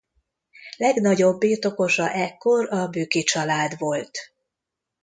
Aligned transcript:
Legnagyobb 0.77 1.37
birtokosa 1.39 2.11
ekkor 2.11 2.71
a 2.73 2.87
Büki 2.87 3.23
család 3.23 3.77
volt. 3.77 4.19